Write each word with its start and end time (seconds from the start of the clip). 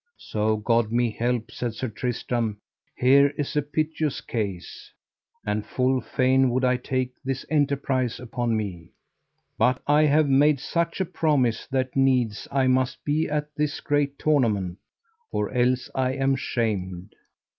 So 0.17 0.57
God 0.57 0.91
me 0.91 1.11
help, 1.11 1.51
said 1.51 1.75
Sir 1.75 1.87
Tristram, 1.87 2.57
here 2.95 3.27
is 3.37 3.55
a 3.55 3.61
piteous 3.61 4.19
case, 4.19 4.89
and 5.45 5.63
full 5.63 6.01
fain 6.01 6.49
would 6.49 6.63
I 6.65 6.77
take 6.77 7.11
this 7.23 7.45
enterprise 7.51 8.19
upon 8.19 8.57
me; 8.57 8.93
but 9.59 9.79
I 9.85 10.05
have 10.05 10.27
made 10.27 10.59
such 10.59 11.01
a 11.01 11.05
promise 11.05 11.67
that 11.67 11.95
needs 11.95 12.47
I 12.51 12.65
must 12.65 13.05
be 13.05 13.29
at 13.29 13.55
this 13.55 13.79
great 13.79 14.17
tournament, 14.17 14.79
or 15.31 15.51
else 15.51 15.87
I 15.93 16.13
am 16.13 16.35
shamed. 16.35 17.13